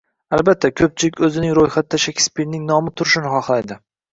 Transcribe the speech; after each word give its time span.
Albatta, 0.37 0.71
ko‘pchilik 0.79 1.21
o‘zining 1.27 1.53
ro‘yxatida 1.59 2.01
Shekspirning 2.07 2.67
nomi 2.73 2.97
turishini 2.99 3.37
xohlaydi. 3.37 3.83